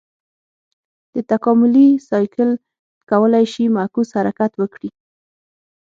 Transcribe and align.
دا 1.13 1.21
تکاملي 1.31 1.87
سایکل 2.09 2.49
کولای 3.11 3.45
شي 3.53 3.65
معکوس 3.75 4.09
حرکت 4.17 4.51
وکړي. 4.57 4.89